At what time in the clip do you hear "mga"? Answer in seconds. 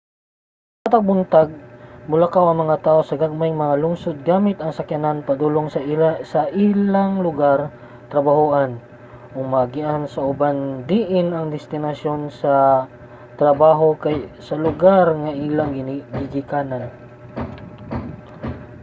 2.63-2.77, 3.63-3.79